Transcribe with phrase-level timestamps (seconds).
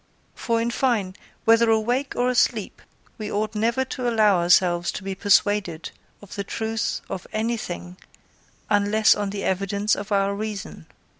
[0.33, 1.15] For, in fine,
[1.45, 2.81] whether awake or asleep,
[3.19, 5.91] we ought never to allow ourselves to be persuaded
[6.23, 7.97] of the truth of anything
[8.67, 10.87] unless on the evidence of our reason.